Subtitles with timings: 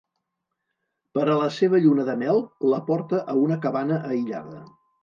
[1.17, 4.69] Per a la seva lluna de mel, la porta a una cabana aïllada.